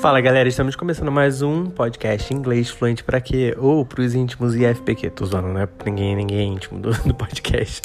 [0.00, 3.54] Fala galera, estamos começando mais um podcast inglês fluente para quê?
[3.58, 5.10] Ou pros íntimos e FPQ.
[5.10, 7.82] Tô zoando, não é ninguém, ninguém é íntimo do, do, podcast.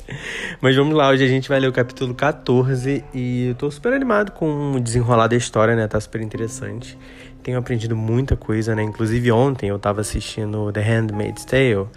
[0.61, 3.91] Mas vamos lá, hoje a gente vai ler o capítulo 14 e eu tô super
[3.91, 5.89] animado com o desenrolar da história, né?
[5.89, 6.97] Tá super interessante.
[7.43, 8.81] Tenho aprendido muita coisa, né?
[8.81, 11.89] Inclusive ontem eu tava assistindo The Handmaid's Tale,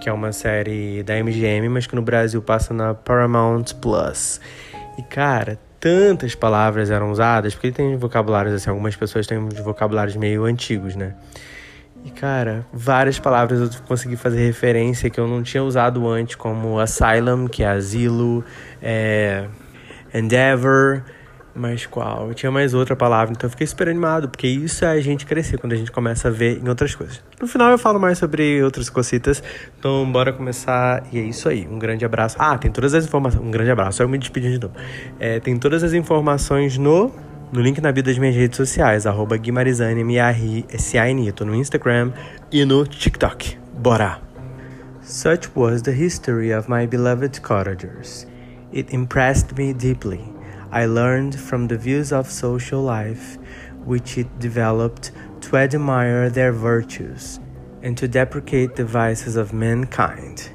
[0.00, 4.40] que é uma série da MGM, mas que no Brasil passa na Paramount Plus.
[4.96, 10.44] E cara, tantas palavras eram usadas, porque tem vocabulários assim, algumas pessoas têm vocabulários meio
[10.44, 11.14] antigos, né?
[12.04, 16.78] E cara, várias palavras eu consegui fazer referência que eu não tinha usado antes, como
[16.78, 18.44] asylum, que é asilo,
[18.80, 19.46] é,
[20.14, 21.02] endeavor,
[21.56, 22.28] mas qual?
[22.28, 25.24] Eu tinha mais outra palavra, então eu fiquei super animado, porque isso é a gente
[25.24, 27.22] crescer quando a gente começa a ver em outras coisas.
[27.40, 29.42] No final eu falo mais sobre outras cositas,
[29.78, 31.02] então bora começar.
[31.12, 32.36] E é isso aí, um grande abraço.
[32.38, 33.42] Ah, tem todas as informações.
[33.42, 34.74] Um grande abraço, eu me despedi de novo.
[35.18, 37.12] É, tem todas as informações no
[37.52, 42.12] no link na vida das minhas redes sociais, arroba Guimarizane, M-A-R-S-A-N, tô no Instagram
[42.50, 43.56] e no TikTok.
[43.78, 44.20] Bora!
[45.00, 48.26] Such was the history of my beloved cottagers.
[48.72, 50.35] It impressed me deeply.
[50.70, 53.38] I learned from the views of social life
[53.84, 57.38] which it developed to admire their virtues
[57.82, 60.50] and to deprecate the vices of mankind.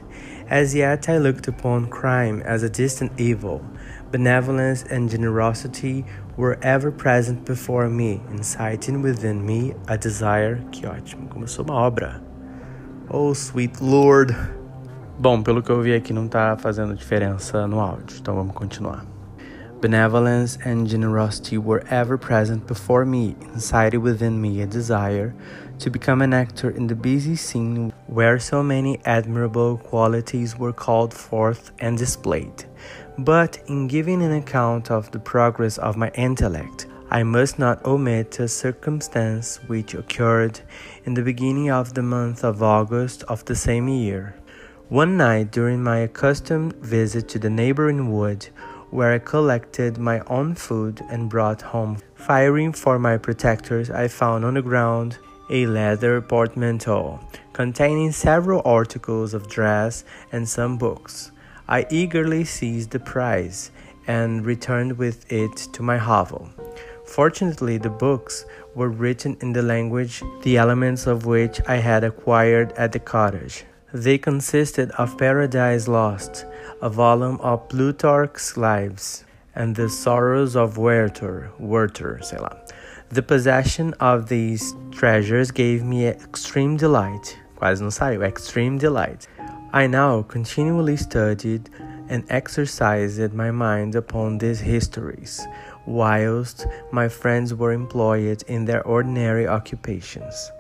[0.50, 3.66] As yet, I looked upon crime as a distant evil.
[4.12, 6.04] Benevolence and generosity
[6.36, 10.62] were ever present before me, inciting within me a desire.
[10.74, 12.22] Que ótimo, começou uma obra.
[13.10, 14.36] Oh, sweet Lord.
[15.18, 19.06] Bom, pelo que eu vi aqui, não tá fazendo diferença no áudio, então vamos continuar.
[19.82, 25.34] Benevolence and generosity were ever present before me, incited within me a desire
[25.80, 31.12] to become an actor in the busy scene where so many admirable qualities were called
[31.16, 32.66] forth and displayed.
[33.18, 38.40] But in giving an account of the progress of my intellect, I must not omit
[38.40, 40.60] a circumstance which occurred
[41.06, 44.36] in the beginning of the month of August of the same year.
[44.90, 48.48] One night during my accustomed visit to the neighboring wood,
[48.92, 51.98] where I collected my own food and brought home.
[52.16, 55.18] Firing for my protectors, I found on the ground
[55.50, 57.20] a leather portmanteau
[57.54, 61.32] containing several articles of dress and some books.
[61.68, 63.72] I eagerly seized the prize
[64.08, 66.50] and returned with it to my hovel.
[67.06, 72.72] Fortunately, the books were written in the language, the elements of which I had acquired
[72.74, 73.66] at the cottage.
[73.94, 76.46] They consisted of Paradise Lost,
[76.82, 79.24] a volume of Plutarch's Lives,
[79.56, 81.52] and the Sorrows of Werther,
[82.24, 82.58] sei lá.
[83.10, 87.38] The possession of these treasures gave me extreme delight.
[87.56, 89.28] Quase não saiu, extreme delight.
[89.74, 91.70] I now continually studied
[92.10, 95.46] and exercised my mind upon these histories,
[95.86, 100.52] whilst my friends were employed in their ordinary occupations.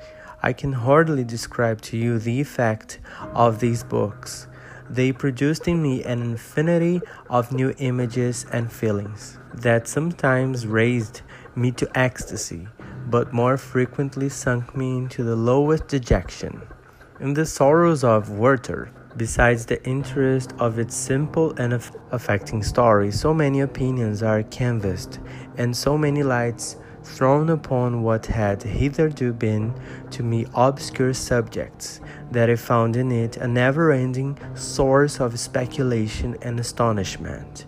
[0.44, 3.00] I can hardly describe to you the effect
[3.34, 4.48] of these books
[4.94, 11.22] they produced in me an infinity of new images and feelings that sometimes raised
[11.56, 12.68] me to ecstasy,
[13.08, 16.62] but more frequently sunk me into the lowest dejection.
[17.22, 21.74] In the sorrows of Werther, besides the interest of its simple and
[22.12, 25.20] affecting story, so many opinions are canvassed,
[25.58, 29.74] and so many lights thrown upon what had hitherto been
[30.12, 32.00] to me obscure subjects,
[32.32, 37.66] that I found in it a never ending source of speculation and astonishment.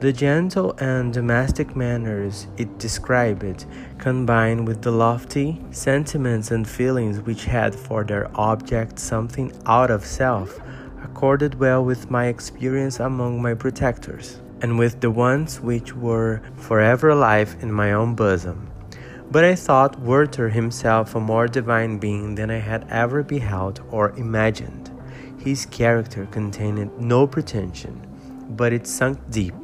[0.00, 3.66] The gentle and domestic manners it described,
[3.98, 10.04] combined with the lofty sentiments and feelings which had for their object something out of
[10.04, 10.60] self,
[11.02, 17.08] accorded well with my experience among my protectors and with the ones which were forever
[17.08, 18.67] alive in my own bosom.
[19.30, 24.10] But I thought Werther himself a more divine being than I had ever beheld or
[24.16, 24.90] imagined.
[25.38, 28.00] His character contained no pretension,
[28.48, 29.54] but it sunk deep.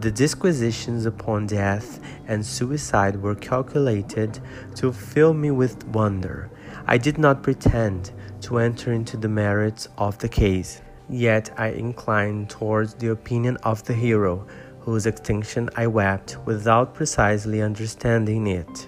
[0.00, 4.40] The disquisitions upon death and suicide were calculated
[4.76, 6.50] to fill me with wonder.
[6.86, 8.10] I did not pretend
[8.42, 10.82] to enter into the merits of the case.
[11.08, 14.46] Yet I inclined towards the opinion of the hero,
[14.80, 18.87] whose extinction I wept without precisely understanding it.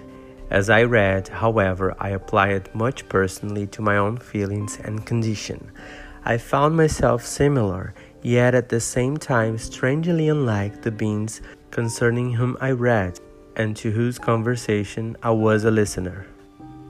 [0.51, 5.71] As I read, however, I applied it much personally to my own feelings and condition.
[6.23, 12.55] I found myself similar, yet at the same time strangely unlike the beings concerning whom
[12.61, 13.19] I read,
[13.55, 16.27] and to whose conversation I was a listener.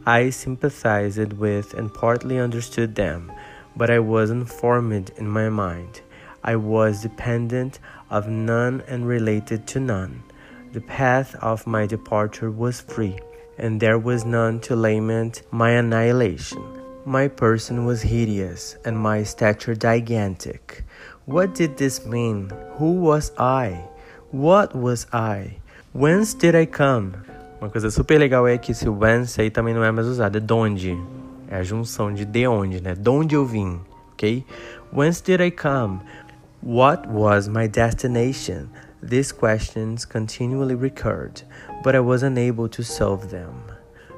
[0.05, 3.31] I sympathized with and partly understood them
[3.75, 6.01] but I wasn't formed in my mind.
[6.43, 7.79] I was dependent
[8.09, 10.23] of none and related to none.
[10.73, 13.19] The path of my departure was free,
[13.61, 16.61] and there was none to lament my annihilation.
[17.05, 20.83] My person was hideous, and my stature gigantic.
[21.25, 22.51] What did this mean?
[22.77, 23.85] Who was I?
[24.31, 25.57] What was I?
[25.93, 27.13] Whence did I come?
[27.61, 30.41] Uma coisa super legal é que esse whence aí também não é mais usado, é
[30.41, 30.97] donde.
[31.47, 32.95] É a junção de de onde, né?
[32.95, 33.79] De onde eu vim,
[34.13, 34.43] ok?
[34.91, 35.99] Whence did I come?
[36.63, 38.69] What was my destination?
[39.03, 41.43] These questions continually recurred,
[41.83, 43.72] but I was unable to solve them.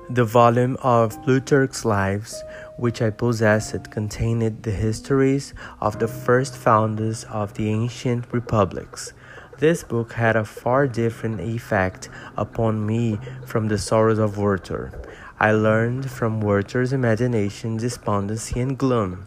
[0.10, 2.44] The volume of Plutarch's Lives,
[2.78, 9.14] which I possessed, contained the histories of the first founders of the ancient republics.
[9.60, 14.92] This book had a far different effect upon me from the sorrows of Werther.
[15.40, 19.26] I learned from Werther's imagination despondency and gloom.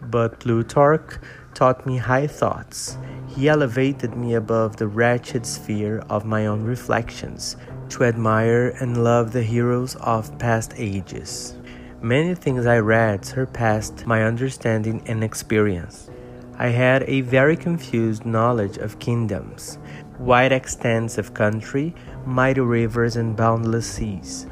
[0.00, 1.18] But Plutarch
[1.58, 2.96] taught me high thoughts.
[3.26, 7.56] He elevated me above the wretched sphere of my own reflections
[7.88, 11.56] to admire and love the heroes of past ages.
[12.00, 16.08] Many things I read surpassed my understanding and experience.
[16.56, 19.78] I had a very confused knowledge of kingdoms,
[20.20, 21.92] wide extents of country,
[22.24, 24.46] mighty rivers, and boundless seas.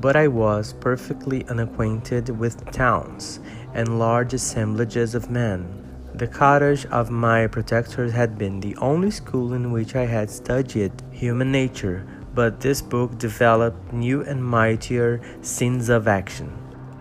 [0.00, 3.38] But I was perfectly unacquainted with towns
[3.74, 5.87] and large assemblages of men.
[6.18, 10.90] The cottage of my protectors had been the only school in which I had studied
[11.12, 12.04] human nature,
[12.34, 16.50] but this book developed new and mightier scenes of action.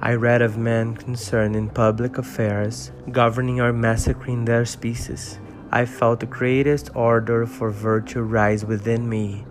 [0.04, 5.40] I read of men concerned in public affairs, governing or massacring their species.
[5.72, 9.48] I felt the greatest ardor for virtue rise within me,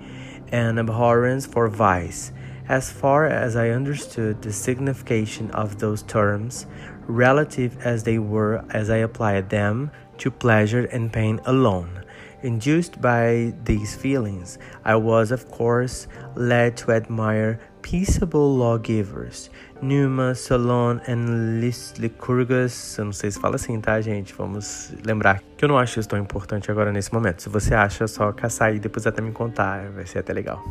[0.52, 2.30] and abhorrence for vice.
[2.68, 6.66] As far as I understood the signification of those terms,
[7.06, 12.02] relative as they were as I applied them to pleasure and pain alone.
[12.42, 16.06] Induced by these feelings, I was, of course,
[16.36, 19.48] led to admire peaceable lawgivers,
[19.80, 22.98] Numa, Solon and Lycurgus.
[22.98, 24.34] Eu não sei se fala assim, tá, gente?
[24.34, 27.42] Vamos lembrar que eu não acho isso tão importante agora nesse momento.
[27.42, 30.62] Se você acha, é só caçar e depois até me contar, vai ser até legal.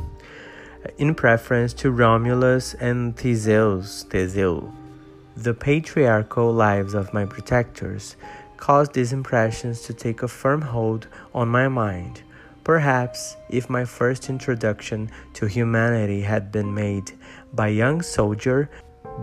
[1.00, 4.72] In preference to Romulus and Theseus, Teseu,
[5.36, 8.16] the patriarchal lives of my protectors
[8.58, 12.22] caused these impressions to take a firm hold on my mind.
[12.64, 17.12] Perhaps if my first introduction to humanity had been made
[17.54, 18.70] by young soldier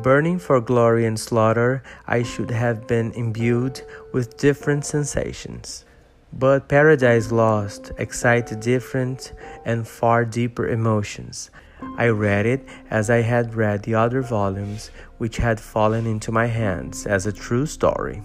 [0.02, 3.82] burning for glory and slaughter, I should have been imbued
[4.12, 5.84] with different sensations.
[6.32, 9.32] But Paradise Lost excited different
[9.64, 11.50] and far deeper emotions.
[11.96, 16.46] I read it as I had read the other volumes which had fallen into my
[16.46, 18.22] hands as a true story.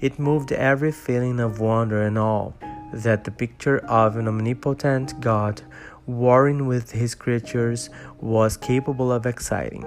[0.00, 2.52] It moved every feeling of wonder and awe
[2.92, 5.62] that the picture of an omnipotent God
[6.06, 7.90] warring with his creatures
[8.20, 9.86] was capable of exciting.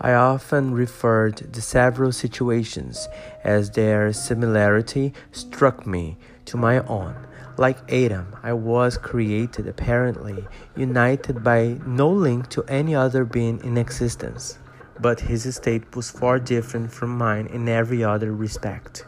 [0.00, 3.08] I often referred to several situations
[3.42, 7.16] as their similarity struck me to my own.
[7.58, 13.78] Like Adam, I was created apparently united by no link to any other being in
[13.78, 14.58] existence,
[15.00, 19.06] but his state was far different from mine in every other respect.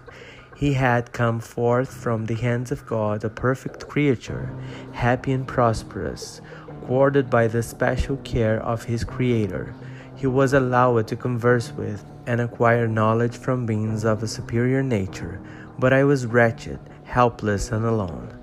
[0.57, 4.51] He had come forth from the hands of God a perfect creature,
[4.93, 6.41] happy and prosperous,
[6.87, 9.75] guarded by the special care of his Creator.
[10.17, 15.39] He was allowed to converse with and acquire knowledge from beings of a superior nature,
[15.79, 18.38] but I was wretched, helpless, and alone.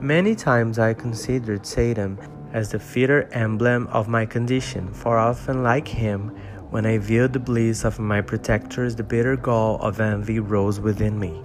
[0.00, 2.18] Many times I considered Satan
[2.52, 6.28] as the fitter emblem of my condition, for often, like him,
[6.70, 11.18] when I viewed the bliss of my protectors, the bitter gall of envy rose within
[11.18, 11.42] me.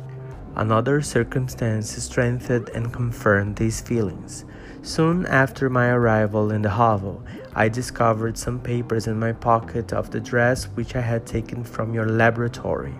[0.56, 4.46] Another circumstance strengthened and confirmed these feelings.
[4.84, 7.24] Soon after my arrival in the hovel,
[7.56, 11.96] I discovered some papers in my pocket of the dress which I had taken from
[11.96, 12.94] your laboratory.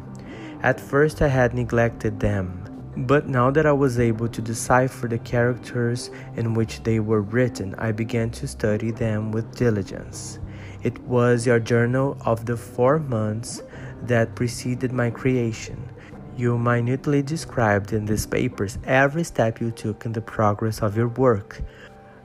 [0.64, 2.64] At first, I had neglected them,
[2.96, 7.76] but now that I was able to decipher the characters in which they were written,
[7.78, 10.40] I began to study them with diligence.
[10.84, 13.64] It was your journal of the four months
[14.04, 15.90] that preceded my creation
[16.36, 21.10] you minutely described in these papers every step you took in the progress of your
[21.10, 21.62] work.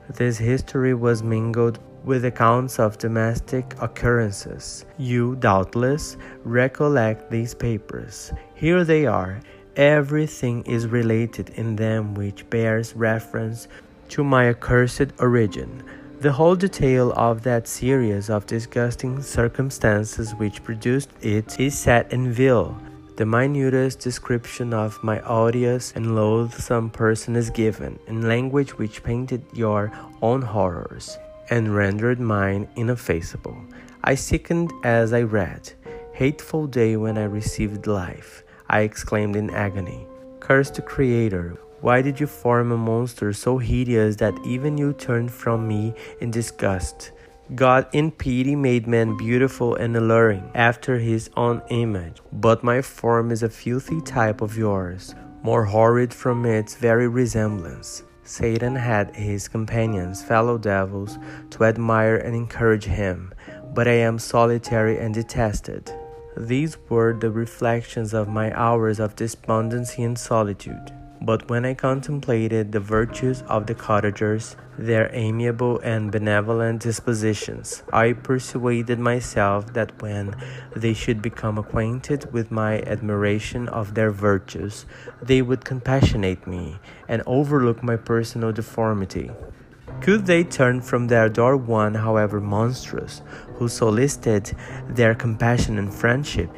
[0.09, 4.87] This history was mingled with accounts of domestic occurrences.
[4.97, 8.33] You, doubtless, recollect these papers.
[8.55, 9.41] Here they are.
[9.79, 13.69] Everything is related in them which bears reference
[14.09, 15.85] to my accursed origin.
[16.19, 22.33] The whole detail of that series of disgusting circumstances which produced it is set in
[22.33, 22.77] view.
[23.15, 29.45] The minutest description of my odious and loathsome person is given in language which painted
[29.53, 29.93] your
[30.23, 31.17] own horrors
[31.51, 33.57] and rendered mine ineffaceable.
[34.03, 35.71] I sickened as I read.
[36.15, 40.07] Hateful day when I received life, I exclaimed in agony.
[40.41, 41.59] Curse the Creator.
[41.81, 46.31] Why did you form a monster so hideous that even you turned from me in
[46.31, 47.13] disgust?
[47.55, 53.31] God in pity made man beautiful and alluring after his own image, but my form
[53.31, 58.03] is a filthy type of yours, more horrid from its very resemblance.
[58.25, 61.19] Satan had his companions, fellow devils,
[61.51, 63.33] to admire and encourage him,
[63.73, 65.91] but I am solitary and detested.
[66.37, 70.93] These were the reflections of my hours of despondency and solitude.
[71.21, 78.13] But when I contemplated the virtues of the cottagers, their amiable and benevolent dispositions, I
[78.13, 80.37] persuaded myself that when
[80.77, 84.87] they should become acquainted with my admiration of their virtues,
[85.21, 89.33] they would compassionate me and overlook my personal deformity.
[90.01, 93.21] Could they turn from their door one, however monstrous,
[93.59, 94.57] who solicited
[94.89, 96.51] their compassion and friendship?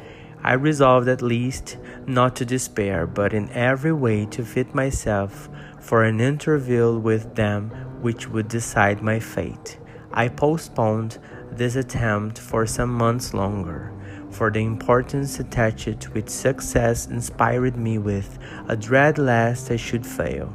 [0.43, 1.77] I resolved at least
[2.07, 7.69] not to despair, but in every way to fit myself for an interview with them
[8.01, 9.77] which would decide my fate.
[10.11, 11.19] I postponed
[11.51, 13.91] this attempt for some months longer,
[14.29, 20.05] for the importance attached to its success inspired me with a dread lest I should
[20.05, 20.53] fail.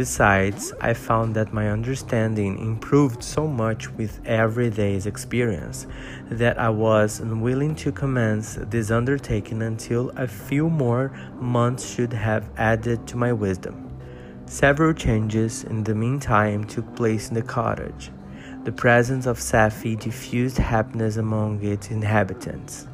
[0.00, 5.86] Besides, I found that my understanding improved so much with every day's experience
[6.30, 12.48] that I was unwilling to commence this undertaking until a few more months should have
[12.56, 13.90] added to my wisdom.
[14.46, 18.10] Several changes in the meantime took place in the cottage.
[18.64, 22.88] The presence of Safie diffused happiness among its inhabitants,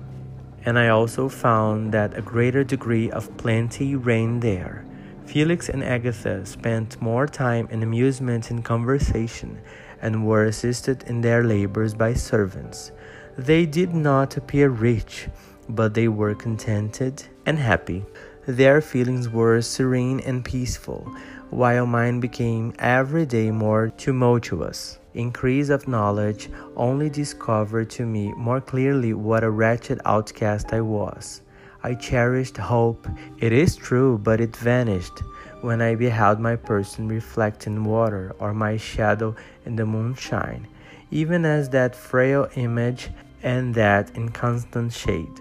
[0.64, 4.85] and I also found that a greater degree of plenty reigned there
[5.26, 9.58] Felix and Agatha spent more time in amusement and conversation
[10.00, 12.92] and were assisted in their labors by servants.
[13.36, 15.28] They did not appear rich,
[15.68, 18.04] but they were contented and happy.
[18.46, 21.12] Their feelings were serene and peaceful,
[21.50, 25.00] while mine became every day more tumultuous.
[25.14, 31.42] Increase of knowledge only discovered to me more clearly what a wretched outcast I was.
[31.86, 33.06] I cherished hope.
[33.38, 35.20] It is true, but it vanished
[35.60, 40.66] when I beheld my person reflect in water or my shadow in the moonshine,
[41.12, 43.10] even as that frail image
[43.44, 45.38] and that inconstant shade.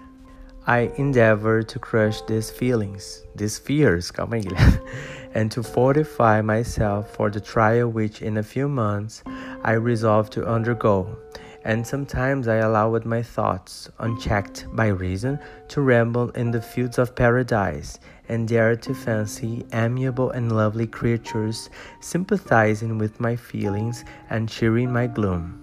[0.68, 4.12] I endeavored to crush these feelings, these fears,
[5.34, 9.24] and to fortify myself for the trial which in a few months
[9.64, 11.18] I resolved to undergo
[11.66, 17.16] and sometimes I allowed my thoughts, unchecked by reason, to ramble in the fields of
[17.16, 21.68] paradise, and dared to fancy amiable and lovely creatures
[22.00, 25.60] sympathizing with my feelings and cheering my gloom.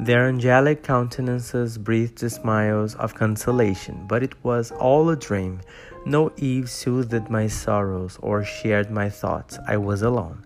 [0.00, 5.60] Their angelic countenances breathed smiles of consolation, but it was all a dream.
[6.06, 9.58] No Eve soothed my sorrows or shared my thoughts.
[9.68, 10.44] I was alone.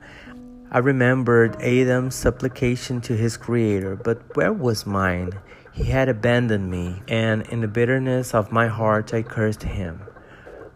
[0.68, 5.30] I remembered Adam's supplication to his Creator, but where was mine?
[5.72, 10.00] He had abandoned me, and in the bitterness of my heart I cursed him.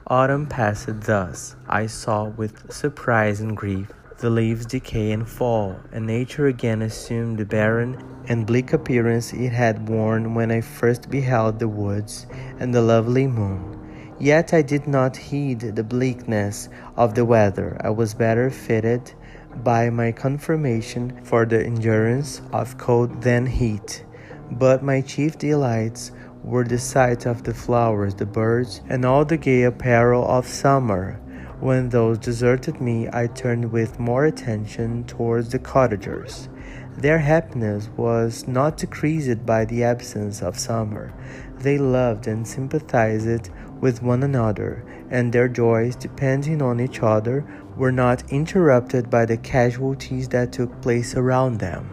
[0.06, 1.56] Autumn passed thus.
[1.68, 7.38] I saw with surprise and grief the leaves decay and fall, and nature again assumed
[7.38, 7.96] the barren
[8.28, 12.28] and bleak appearance it had worn when I first beheld the woods
[12.60, 13.76] and the lovely moon.
[14.20, 17.76] Yet I did not heed the bleakness of the weather.
[17.80, 19.14] I was better fitted
[19.56, 24.04] by my confirmation for the endurance of cold than heat.
[24.50, 29.36] But my chief delights were the sight of the flowers, the birds, and all the
[29.36, 31.20] gay apparel of summer.
[31.60, 36.48] When those deserted me, I turned with more attention towards the cottagers.
[36.96, 41.12] Their happiness was not decreased by the absence of summer.
[41.58, 47.44] They loved and sympathized with one another, and their joys, depending on each other,
[47.80, 51.88] were not interrupted by the casualties that took place around them.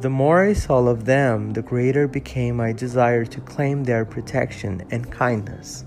[0.00, 4.86] The more I saw of them, the greater became my desire to claim their protection
[4.92, 5.84] and kindness.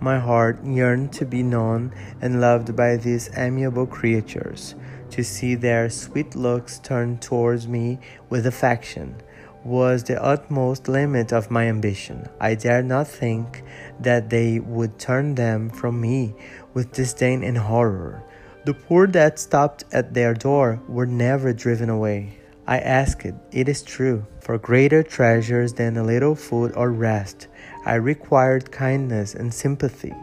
[0.00, 4.74] My heart yearned to be known and loved by these amiable creatures,
[5.10, 9.14] to see their sweet looks turned towards me with affection
[9.62, 12.26] was the utmost limit of my ambition.
[12.40, 13.62] I dared not think
[14.00, 16.34] that they would turn them from me
[16.74, 18.24] with disdain and horror.
[18.64, 22.38] The poor that stopped at their door were never driven away.
[22.64, 27.48] I asked, it is true, for greater treasures than a little food or rest.
[27.84, 30.14] I required kindness and sympathy,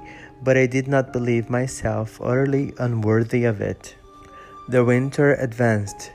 [0.41, 3.98] but I did not believe myself utterly unworthy of it.
[4.69, 6.12] The winter advanced,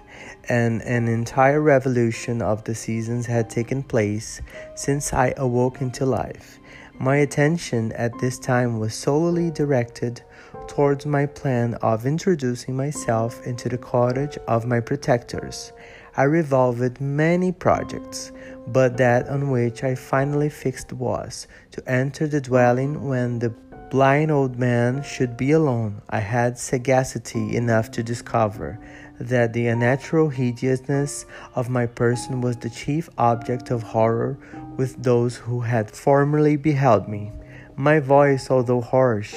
[0.49, 4.41] and an entire revolution of the seasons had taken place
[4.75, 6.59] since I awoke into life.
[6.99, 10.23] My attention at this time was solely directed
[10.69, 15.73] towards my plan of introducing myself into the cottage of my protectors.
[16.17, 18.33] I revolved many projects,
[18.67, 23.53] but that on which I finally fixed was to enter the dwelling when the
[23.91, 26.03] blind old man should be alone.
[26.11, 28.79] I had sagacity enough to discover
[29.21, 34.39] that the unnatural hideousness of my person was the chief object of horror
[34.77, 37.33] with those who had formerly beheld me.
[37.77, 39.35] My voice, although harsh,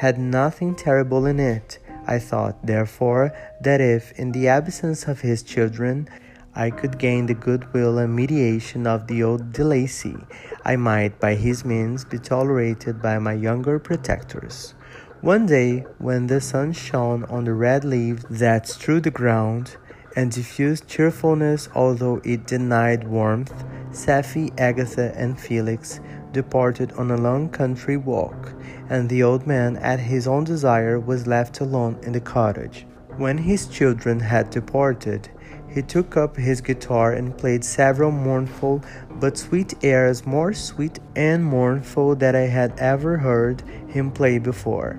[0.00, 1.78] had nothing terrible in it.
[2.06, 6.08] I thought, therefore, that if, in the absence of his children,
[6.54, 10.16] I could gain the goodwill and mediation of the old De Lacy,
[10.64, 14.72] I might by his means be tolerated by my younger protectors.
[15.20, 19.76] One day, when the sun shone on the red leaves that strewed the ground,
[20.16, 23.52] and diffused cheerfulness although it denied warmth,
[23.92, 26.00] Safie, Agatha, and Felix
[26.32, 28.54] departed on a long country walk,
[28.88, 32.86] and the old man, at his own desire, was left alone in the cottage.
[33.16, 35.28] When his children had departed,
[35.68, 38.82] he took up his guitar and played several mournful
[39.20, 44.98] but sweet airs, more sweet and mournful than I had ever heard him play before.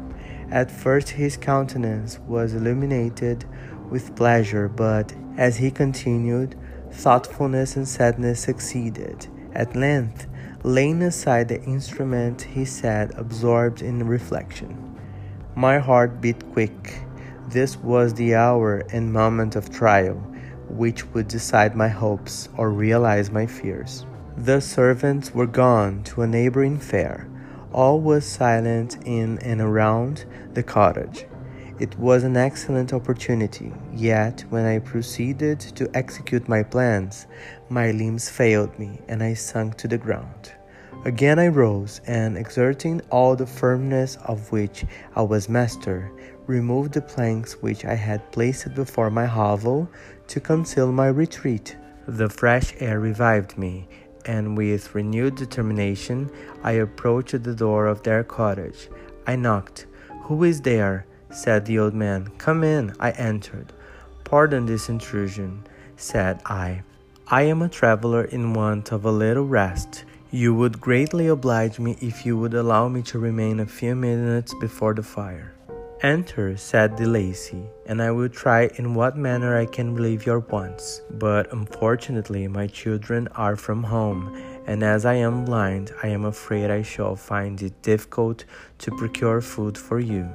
[0.49, 3.45] At first, his countenance was illuminated
[3.89, 6.55] with pleasure, but as he continued,
[6.91, 9.27] thoughtfulness and sadness succeeded.
[9.53, 10.27] At length,
[10.63, 14.99] laying aside the instrument, he sat absorbed in reflection.
[15.55, 17.01] My heart beat quick.
[17.49, 20.15] This was the hour and moment of trial,
[20.69, 24.05] which would decide my hopes or realize my fears.
[24.37, 27.27] The servants were gone to a neighboring fair.
[27.73, 31.25] All was silent in and around the cottage.
[31.79, 37.25] It was an excellent opportunity, yet when I proceeded to execute my plans,
[37.69, 40.53] my limbs failed me and I sunk to the ground.
[41.03, 44.85] Again I rose, and exerting all the firmness of which
[45.15, 46.11] I was master,
[46.45, 49.89] removed the planks which I had placed before my hovel
[50.27, 51.75] to conceal my retreat.
[52.07, 53.87] The fresh air revived me,
[54.27, 56.29] and with renewed determination
[56.63, 58.87] I approached the door of their cottage.
[59.25, 59.87] I knocked.
[60.25, 61.07] Who is there?
[61.31, 62.27] said the old man.
[62.37, 62.93] Come in.
[62.99, 63.73] I entered.
[64.23, 65.63] Pardon this intrusion,
[65.95, 66.83] said I.
[67.27, 70.05] I am a traveler in want of a little rest.
[70.33, 74.53] You would greatly oblige me if you would allow me to remain a few minutes
[74.61, 75.51] before the fire.
[76.03, 80.39] Enter, said De Lacy, and I will try in what manner I can relieve your
[80.39, 81.01] wants.
[81.11, 84.33] But unfortunately, my children are from home,
[84.65, 88.45] and as I am blind, I am afraid I shall find it difficult
[88.77, 90.29] to procure food for you.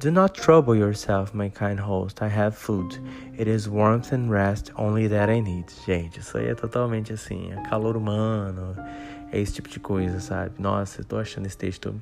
[0.00, 2.22] Do not trouble yourself, my kind host.
[2.22, 2.98] I have food.
[3.36, 5.72] It is warmth and rest only that I need.
[5.84, 8.76] Gente, isso aí é totalmente assim, é calor humano,
[9.32, 10.52] é esse tipo de coisa, sabe?
[10.58, 12.00] Nossa, eu tô achando esse texto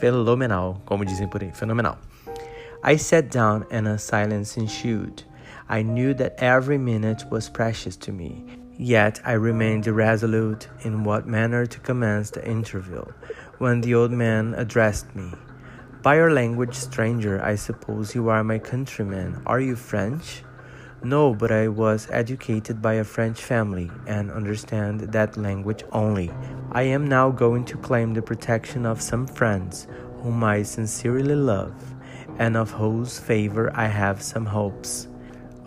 [0.00, 1.98] fenomenal, como dizem por aí, fenomenal.
[2.84, 5.24] I sat down and a silence ensued.
[5.68, 8.44] I knew that every minute was precious to me,
[8.78, 13.04] yet I remained irresolute in what manner to commence the interview,
[13.58, 15.32] when the old man addressed me.
[16.02, 19.42] By your language, stranger, I suppose you are my countryman.
[19.44, 20.44] Are you French?
[21.02, 26.30] No, but I was educated by a French family and understand that language only.
[26.72, 29.86] I am now going to claim the protection of some friends
[30.22, 31.72] whom I sincerely love
[32.38, 35.06] and of whose favor I have some hopes.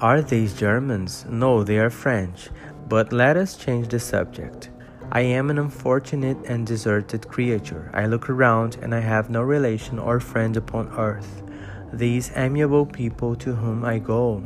[0.01, 1.25] Are these Germans?
[1.29, 2.49] No, they are French.
[2.89, 4.69] But let us change the subject.
[5.13, 7.89] I am an unfortunate and deserted creature.
[7.93, 11.41] I look around and I have no relation or friend upon earth.
[11.93, 14.43] These amiable people to whom I go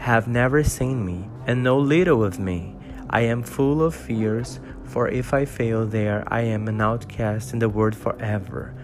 [0.00, 2.74] have never seen me and know little of me.
[3.10, 7.58] I am full of fears, for if I fail there, I am an outcast in
[7.58, 8.74] the world forever.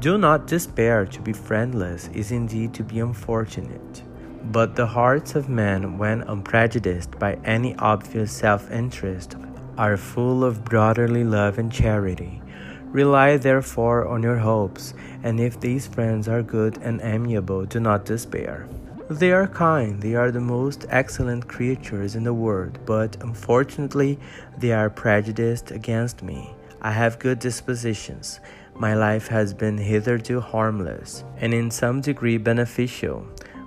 [0.00, 1.06] Do not despair.
[1.06, 4.02] To be friendless is indeed to be unfortunate.
[4.50, 9.36] But the hearts of men, when unprejudiced by any obvious self interest,
[9.78, 12.42] are full of brotherly love and charity.
[12.86, 18.04] Rely therefore on your hopes, and if these friends are good and amiable, do not
[18.04, 18.68] despair.
[19.10, 24.18] They are kind, they are the most excellent creatures in the world, but unfortunately
[24.56, 26.54] they are prejudiced against me.
[26.80, 28.40] I have good dispositions,
[28.74, 33.26] my life has been hitherto harmless and in some degree beneficial,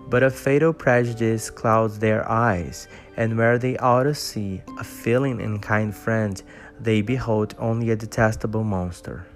[0.10, 5.39] but a fatal prejudice clouds their eyes, and where they ought to see a feeling
[5.39, 6.41] and kind friend,
[6.80, 9.28] they behold only a detestable monster.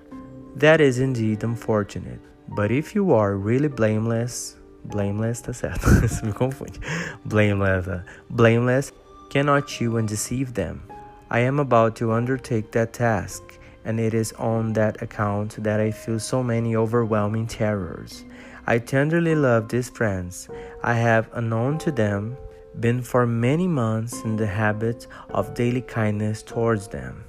[0.55, 6.33] That is indeed unfortunate, but if you are really blameless, blameless, tá certo, isso me
[6.33, 6.79] confunde.
[7.25, 7.85] Blameless,
[8.29, 8.93] blameless
[9.31, 10.83] Cannot you and deceive them?
[11.29, 13.41] I am about to undertake that task,
[13.85, 18.25] and it is on that account that I feel so many overwhelming terrors.
[18.67, 20.49] I tenderly love these friends.
[20.83, 22.35] I have, unknown to them,
[22.77, 27.23] been for many months in the habit of daily kindness towards them,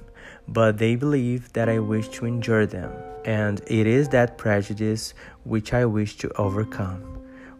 [0.45, 2.91] but they believe that I wish to injure them,
[3.23, 5.13] and it is that prejudice
[5.45, 7.12] which I wish to overcome.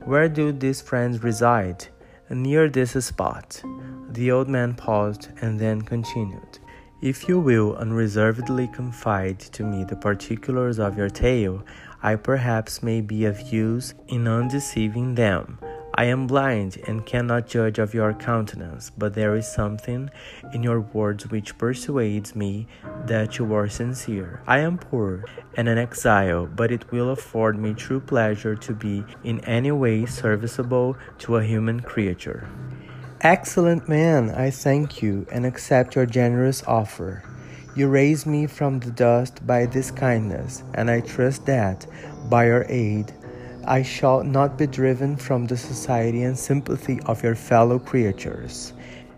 [0.05, 1.87] Where do these friends reside?
[2.29, 3.61] Near this spot.
[4.09, 6.59] The old man paused and then continued.
[7.01, 11.63] If you will unreservedly confide to me the particulars of your tale,
[12.01, 15.57] I perhaps may be of use in undeceiving them.
[15.95, 20.09] I am blind and cannot judge of your countenance, but there is something
[20.51, 22.65] in your words which persuades me
[23.05, 24.41] that you are sincere.
[24.47, 25.23] I am poor
[25.55, 30.07] and an exile, but it will afford me true pleasure to be in any way
[30.07, 32.47] serviceable to a human creature.
[33.21, 37.23] Excellent man, I thank you and accept your generous offer.
[37.75, 41.85] You raise me from the dust by this kindness, and I trust that,
[42.29, 43.13] by your aid,
[43.65, 48.73] I shall not be driven from the society and sympathy of your fellow creatures.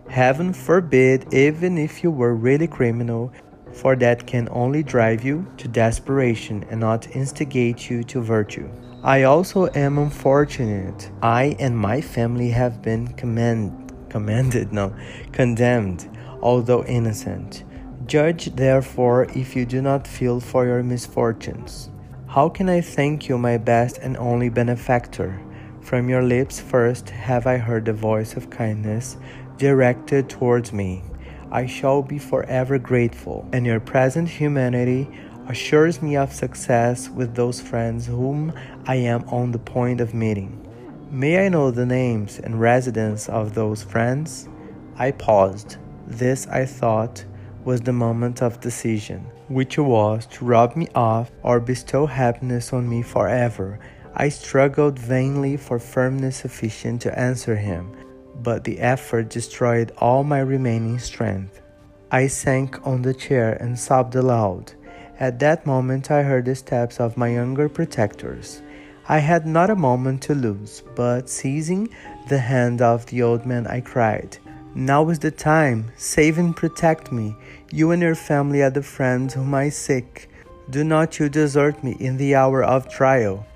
[0.08, 3.32] Heaven forbid, even if you were really criminal,
[3.72, 8.68] for that can only drive you to desperation and not instigate you to virtue.
[9.02, 11.10] I also am unfortunate.
[11.22, 14.94] I and my family have been commend, commended, no,
[15.32, 16.08] condemned,
[16.40, 17.64] although innocent.
[18.06, 21.90] Judge therefore if you do not feel for your misfortunes.
[22.28, 25.40] How can I thank you, my best and only benefactor?
[25.80, 29.16] From your lips first have I heard the voice of kindness
[29.58, 31.04] directed towards me.
[31.52, 35.08] I shall be forever grateful, and your present humanity
[35.46, 38.52] assures me of success with those friends whom
[38.86, 40.60] I am on the point of meeting.
[41.10, 44.48] May I know the names and residence of those friends?
[44.96, 45.76] I paused.
[46.06, 47.24] This, I thought,
[47.66, 52.88] was the moment of decision which was to rob me of or bestow happiness on
[52.88, 53.78] me forever.
[54.14, 57.92] I struggled vainly for firmness sufficient to answer him,
[58.42, 61.60] but the effort destroyed all my remaining strength.
[62.10, 64.72] I sank on the chair and sobbed aloud.
[65.18, 68.62] At that moment, I heard the steps of my younger protectors.
[69.08, 71.88] I had not a moment to lose, but seizing
[72.28, 74.38] the hand of the old man, I cried,
[74.78, 77.34] Now is the time, save and protect me.
[77.72, 80.28] You and your family are the friends whom I seek.
[80.68, 83.46] Do not you desert me in the hour of trial.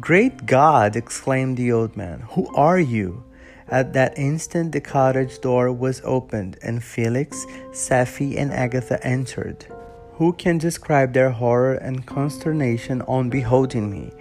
[0.00, 0.96] Great God!
[0.96, 2.20] exclaimed the old man.
[2.30, 3.22] Who are you?
[3.68, 9.66] At that instant, the cottage door was opened, and Felix, Safie, and Agatha entered.
[10.14, 14.12] Who can describe their horror and consternation on beholding me?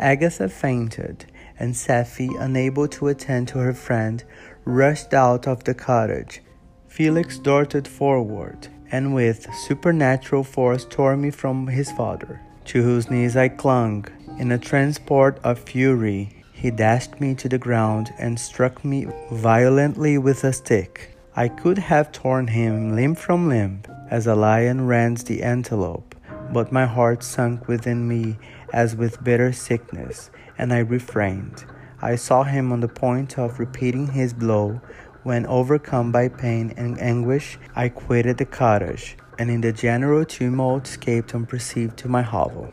[0.00, 1.26] Agatha fainted,
[1.60, 4.24] and Safie, unable to attend to her friend,
[4.68, 6.42] rushed out of the cottage.
[6.88, 13.34] Felix darted forward and with supernatural force tore me from his father, to whose knees
[13.34, 14.04] I clung.
[14.38, 20.18] In a transport of fury, he dashed me to the ground and struck me violently
[20.18, 21.16] with a stick.
[21.34, 26.14] I could have torn him limb from limb, as a lion rends the antelope,
[26.52, 28.36] but my heart sunk within me
[28.74, 31.64] as with bitter sickness, and I refrained.
[32.00, 34.80] I saw him on the point of repeating his blow
[35.24, 40.86] when overcome by pain and anguish, I quitted the cottage, and in the general tumult
[40.86, 42.72] escaped unperceived to my hovel.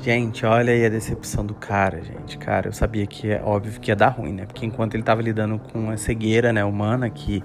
[0.00, 2.36] Gente, olha aí a decepção do cara, gente.
[2.38, 4.44] Cara, eu sabia que é óbvio que ia dar ruim, né?
[4.44, 7.42] Porque enquanto ele tava lidando com a cegueira, né, humana, que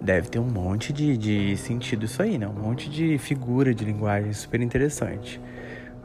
[0.00, 2.46] deve ter um monte de, de sentido isso aí, né?
[2.46, 5.40] Um monte de figura de linguagem super interessante.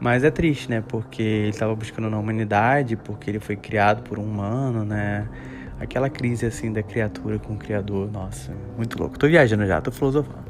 [0.02, 0.82] Mas é triste, né?
[0.88, 5.28] Porque ele estava buscando na humanidade, porque ele foi criado por um humano, né?
[5.78, 9.16] Aquela crise assim da criatura com o criador, nossa, muito louco.
[9.16, 10.42] Tô viajando já, tô filosofando.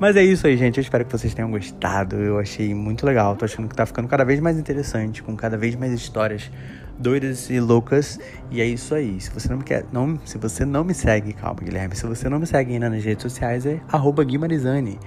[0.00, 0.78] Mas é isso aí, gente.
[0.78, 2.16] Eu espero que vocês tenham gostado.
[2.16, 3.36] Eu achei muito legal.
[3.36, 6.50] Tô achando que tá ficando cada vez mais interessante, com cada vez mais histórias
[6.98, 8.18] doidas e loucas.
[8.50, 9.20] E é isso aí.
[9.20, 11.94] Se você não me quer, não, se você não me segue, calma, Guilherme.
[11.94, 13.78] Se você não me segue ainda nas redes sociais, é
[14.26, 14.98] @guimarizani.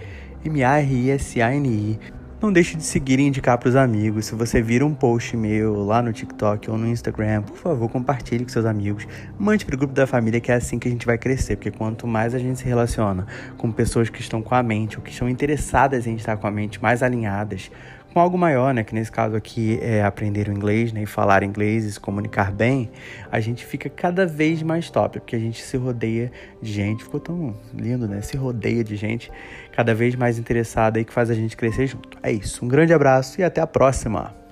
[0.46, 2.00] M-A-R-I-S-A-N-I.
[2.39, 4.28] Não deixe de seguir e indicar para os amigos.
[4.28, 8.43] Se você vira um post meu lá no TikTok ou no Instagram, por favor, compartilhe
[8.43, 9.08] com seus amigos.
[9.39, 11.56] Mande para o grupo da família, que é assim que a gente vai crescer.
[11.56, 13.26] Porque quanto mais a gente se relaciona
[13.58, 16.52] com pessoas que estão com a mente ou que estão interessadas em estar com a
[16.52, 17.71] mente mais alinhadas,
[18.17, 18.84] com algo maior, né?
[18.84, 21.03] Que nesse caso aqui é aprender o inglês, né?
[21.03, 22.89] E falar inglês e se comunicar bem,
[23.32, 27.19] a gente fica cada vez mais top, porque a gente se rodeia de gente, ficou
[27.19, 28.21] tão lindo, né?
[28.21, 29.32] Se rodeia de gente
[29.71, 32.17] cada vez mais interessada e que faz a gente crescer junto.
[32.23, 32.65] É isso.
[32.65, 34.47] Um grande abraço e até a próxima!